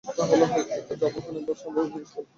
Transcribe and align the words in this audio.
Jafferkhanpet 0.99 1.45
bus 1.47 1.59
number 1.65 1.83
জিজ্ঞেস 1.85 2.09
কর। 2.13 2.23